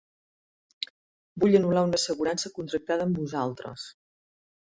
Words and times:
Vull 1.43 1.57
anul·lar 1.59 1.83
una 1.89 1.99
assegurança 2.01 2.51
contractada 2.59 3.07
amb 3.09 3.23
vosaltres. 3.25 3.87